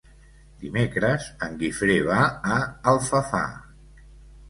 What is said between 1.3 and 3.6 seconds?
en Guifré va a Alfafar.